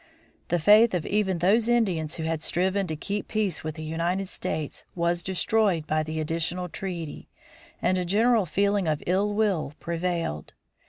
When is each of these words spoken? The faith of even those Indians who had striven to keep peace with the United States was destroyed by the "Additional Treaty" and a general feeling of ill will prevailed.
The 0.47 0.57
faith 0.57 0.95
of 0.95 1.05
even 1.05 1.37
those 1.37 1.69
Indians 1.69 2.15
who 2.15 2.23
had 2.23 2.41
striven 2.41 2.87
to 2.87 2.95
keep 2.95 3.27
peace 3.27 3.63
with 3.63 3.75
the 3.75 3.83
United 3.83 4.25
States 4.27 4.83
was 4.95 5.21
destroyed 5.21 5.85
by 5.85 6.01
the 6.01 6.19
"Additional 6.19 6.67
Treaty" 6.69 7.29
and 7.83 7.99
a 7.99 8.03
general 8.03 8.47
feeling 8.47 8.87
of 8.87 9.03
ill 9.05 9.31
will 9.35 9.75
prevailed. 9.79 10.53